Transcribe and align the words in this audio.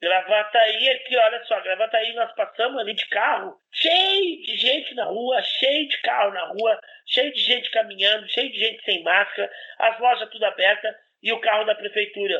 Gravataí 0.00 0.88
aqui, 0.90 1.16
olha 1.16 1.44
só, 1.44 1.60
Gravataí 1.60 2.14
nós 2.14 2.32
passamos 2.36 2.78
ali 2.78 2.94
de 2.94 3.08
carro, 3.08 3.56
cheio 3.72 4.42
de 4.42 4.56
gente 4.56 4.94
na 4.94 5.04
rua, 5.04 5.42
cheio 5.42 5.88
de 5.88 6.00
carro 6.02 6.32
na 6.32 6.46
rua, 6.46 6.80
cheio 7.06 7.32
de 7.32 7.40
gente 7.40 7.68
caminhando, 7.72 8.28
cheio 8.28 8.50
de 8.50 8.58
gente 8.58 8.84
sem 8.84 9.02
máscara, 9.02 9.50
as 9.78 9.98
lojas 9.98 10.30
tudo 10.30 10.44
abertas 10.44 10.94
e 11.20 11.32
o 11.32 11.40
carro 11.40 11.64
da 11.64 11.74
prefeitura. 11.74 12.38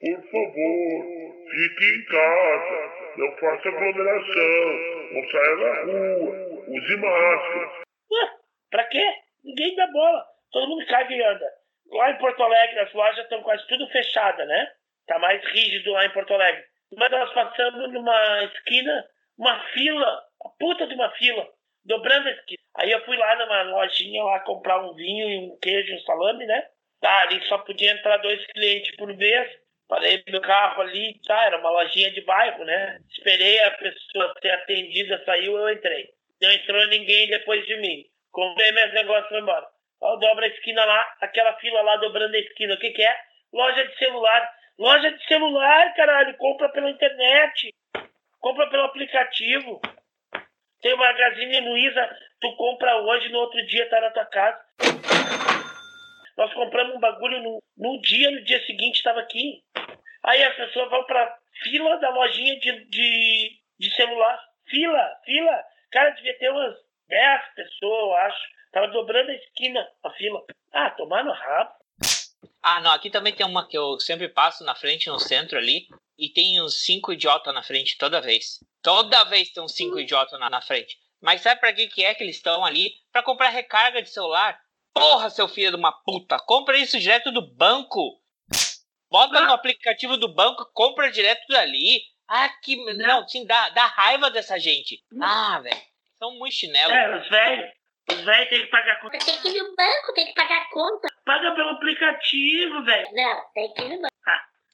Por 0.00 0.22
favor, 0.22 1.46
fique 1.50 1.84
em 1.84 2.04
casa, 2.06 2.92
não 3.16 3.36
faça 3.38 3.68
aglomeração, 3.68 5.12
não 5.12 5.30
saia 5.30 5.56
na 5.56 5.82
rua, 5.82 6.64
use 6.68 6.96
máscara. 6.96 7.82
Ué, 8.12 8.30
pra 8.70 8.84
quê? 8.84 9.14
Ninguém 9.42 9.74
dá 9.74 9.88
bola, 9.88 10.24
todo 10.52 10.68
mundo 10.68 10.86
caga 10.86 11.12
e 11.12 11.22
anda. 11.22 11.46
Lá 11.90 12.12
em 12.12 12.18
Porto 12.18 12.40
Alegre 12.40 12.78
as 12.78 12.92
lojas 12.92 13.24
estão 13.24 13.42
quase 13.42 13.66
tudo 13.66 13.88
fechadas, 13.88 14.46
né? 14.46 14.72
Tá 15.08 15.18
mais 15.18 15.44
rígido 15.46 15.90
lá 15.90 16.06
em 16.06 16.12
Porto 16.12 16.32
Alegre. 16.34 16.69
Mas 16.96 17.10
nós 17.10 17.32
passamos 17.32 17.92
numa 17.92 18.44
esquina, 18.44 19.06
uma 19.38 19.60
fila, 19.72 20.22
a 20.44 20.48
puta 20.58 20.86
de 20.86 20.94
uma 20.94 21.10
fila, 21.12 21.48
dobrando 21.84 22.28
a 22.28 22.32
esquina. 22.32 22.60
Aí 22.76 22.90
eu 22.90 23.04
fui 23.04 23.16
lá 23.16 23.36
numa 23.36 23.62
lojinha 23.62 24.22
lá 24.24 24.40
comprar 24.40 24.80
um 24.80 24.94
vinho 24.94 25.28
e 25.28 25.38
um 25.38 25.58
queijo, 25.60 25.94
um 25.94 26.00
salame, 26.00 26.46
né? 26.46 26.66
Tá, 27.00 27.22
ali 27.22 27.42
só 27.46 27.58
podia 27.58 27.92
entrar 27.92 28.18
dois 28.18 28.44
clientes 28.48 28.94
por 28.96 29.14
vez. 29.16 29.50
Parei 29.88 30.22
meu 30.28 30.40
carro 30.40 30.82
ali, 30.82 31.20
tá? 31.26 31.44
Era 31.46 31.58
uma 31.58 31.70
lojinha 31.70 32.10
de 32.12 32.20
bairro, 32.20 32.64
né? 32.64 33.00
Esperei 33.10 33.60
a 33.64 33.70
pessoa 33.72 34.34
ser 34.40 34.50
atendida, 34.50 35.22
saiu, 35.24 35.56
eu 35.56 35.72
entrei. 35.72 36.10
Não 36.40 36.50
entrou 36.50 36.86
ninguém 36.88 37.28
depois 37.28 37.66
de 37.66 37.76
mim. 37.78 38.04
Comprei 38.30 38.70
meus 38.72 38.92
negócios 38.92 39.26
e 39.26 39.28
foi 39.30 39.40
embora. 39.40 39.66
Ó, 40.00 40.16
dobra 40.16 40.46
a 40.46 40.48
esquina 40.48 40.84
lá, 40.84 41.16
aquela 41.20 41.52
fila 41.54 41.82
lá 41.82 41.96
dobrando 41.96 42.34
a 42.34 42.38
esquina. 42.38 42.74
O 42.74 42.78
que, 42.78 42.90
que 42.90 43.02
é? 43.02 43.16
Loja 43.52 43.84
de 43.84 43.98
celular. 43.98 44.59
Loja 44.80 45.12
de 45.12 45.22
celular, 45.26 45.94
caralho. 45.94 46.34
Compra 46.38 46.70
pela 46.70 46.88
internet. 46.88 47.74
Compra 48.40 48.66
pelo 48.70 48.84
aplicativo. 48.84 49.78
Tem 50.80 50.94
o 50.94 50.96
Magazine 50.96 51.60
Luiza, 51.60 52.16
tu 52.40 52.56
compra 52.56 52.96
hoje, 53.02 53.28
no 53.28 53.40
outro 53.40 53.66
dia 53.66 53.86
tá 53.90 54.00
na 54.00 54.10
tua 54.10 54.24
casa. 54.24 54.58
Nós 56.34 56.54
compramos 56.54 56.96
um 56.96 56.98
bagulho 56.98 57.42
no, 57.42 57.62
no 57.76 58.00
dia, 58.00 58.30
no 58.30 58.42
dia 58.42 58.64
seguinte 58.64 58.96
estava 58.96 59.20
aqui. 59.20 59.62
Aí 60.24 60.42
as 60.44 60.56
pessoas 60.56 60.88
vão 60.88 61.04
pra 61.04 61.36
fila 61.62 61.98
da 61.98 62.08
lojinha 62.08 62.58
de, 62.58 62.84
de, 62.86 63.60
de 63.78 63.94
celular. 63.94 64.42
Fila, 64.66 65.20
fila. 65.26 65.62
Cara, 65.92 66.08
devia 66.12 66.38
ter 66.38 66.50
umas 66.50 66.74
10 67.06 67.54
pessoas, 67.54 68.00
eu 68.00 68.14
acho. 68.14 68.48
Tava 68.72 68.88
dobrando 68.88 69.30
a 69.30 69.34
esquina, 69.34 69.86
a 70.02 70.10
fila. 70.12 70.42
Ah, 70.72 70.88
tomar 70.92 71.22
no 71.22 71.32
rabo. 71.32 71.79
Ah, 72.62 72.80
não, 72.80 72.90
aqui 72.92 73.10
também 73.10 73.32
tem 73.34 73.46
uma 73.46 73.66
que 73.66 73.76
eu 73.76 73.98
sempre 74.00 74.28
passo 74.28 74.62
na 74.64 74.74
frente, 74.74 75.08
no 75.08 75.18
centro 75.18 75.56
ali, 75.56 75.86
e 76.18 76.28
tem 76.28 76.60
uns 76.62 76.82
cinco 76.84 77.12
idiotas 77.12 77.54
na 77.54 77.62
frente 77.62 77.96
toda 77.96 78.20
vez. 78.20 78.58
Toda 78.82 79.24
vez 79.24 79.50
tem 79.50 79.62
uns 79.62 79.74
cinco 79.74 79.96
Hum. 79.96 80.00
idiotas 80.00 80.38
na, 80.38 80.50
na 80.50 80.60
frente. 80.60 80.96
Mas 81.22 81.40
sabe 81.42 81.60
pra 81.60 81.72
que, 81.72 81.86
que 81.88 82.04
é 82.04 82.14
que 82.14 82.22
eles 82.22 82.36
estão 82.36 82.64
ali? 82.64 82.92
Pra 83.12 83.22
comprar 83.22 83.48
recarga 83.50 84.02
de 84.02 84.10
celular. 84.10 84.58
Porra, 84.92 85.30
seu 85.30 85.46
filho 85.48 85.70
de 85.70 85.76
uma 85.76 85.92
puta, 85.92 86.38
compra 86.40 86.76
isso 86.78 86.98
direto 86.98 87.30
do 87.30 87.40
banco. 87.54 88.20
Bota 89.10 89.38
Ah. 89.38 89.46
no 89.46 89.52
aplicativo 89.52 90.16
do 90.16 90.32
banco, 90.32 90.64
compra 90.72 91.10
direto 91.10 91.46
dali. 91.48 92.02
Ah, 92.28 92.48
que. 92.62 92.76
Não, 92.94 93.26
sim, 93.28 93.44
dá, 93.46 93.70
dá 93.70 93.86
raiva 93.86 94.30
dessa 94.30 94.58
gente. 94.58 95.02
Ah, 95.20 95.60
velho. 95.60 95.80
São 96.18 96.32
muito 96.38 96.54
chinelo. 96.54 96.92
É, 96.92 97.18
os 97.18 97.28
velhos 98.18 98.48
têm 98.48 98.60
que 98.62 98.66
pagar 98.70 99.00
conta. 99.00 99.18
Tem 99.18 99.40
que 99.40 99.48
ir 99.48 99.62
no 99.62 99.74
banco, 99.76 100.12
tem 100.14 100.26
que 100.26 100.34
pagar 100.34 100.62
a 100.62 100.68
conta. 100.70 101.08
Paga 101.24 101.54
pelo 101.54 101.70
aplicativo, 101.70 102.82
velho. 102.84 103.08
Não, 103.12 103.44
tem 103.54 103.72
que 103.74 103.82
ir 103.82 103.88
no 103.88 104.00
banco. 104.02 104.10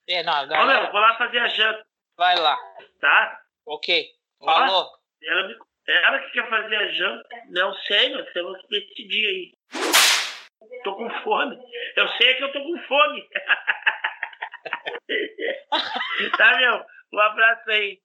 É, 0.09 0.23
não, 0.23 0.33
Ó, 0.33 0.47
galera, 0.47 0.83
meu, 0.83 0.93
vou 0.93 1.01
lá 1.01 1.19
fazer 1.19 1.39
a 1.41 1.49
janta, 1.49 1.85
vai 2.17 2.37
lá. 2.39 2.57
tá? 3.01 3.41
Ok. 3.67 4.07
Falou. 4.45 4.89
Ela, 5.23 5.49
me- 5.49 5.57
ela 5.89 6.19
que 6.21 6.31
quer 6.31 6.49
fazer 6.49 6.77
a 6.77 6.89
janta. 6.93 7.29
Não 7.51 7.75
sei, 7.75 8.11
nós 8.11 8.25
temos 8.33 8.57
que 8.63 8.69
decidir 8.69 9.27
aí. 9.27 9.53
Tô 10.85 10.95
com 10.95 11.11
fome. 11.23 11.59
Eu 11.97 12.07
sei 12.11 12.35
que 12.35 12.45
eu 12.45 12.53
tô 12.53 12.61
com 12.63 12.79
fome. 12.87 13.29
tá, 16.37 16.57
meu? 16.59 16.85
Um 17.13 17.21
abraço 17.21 17.71
aí. 17.71 17.99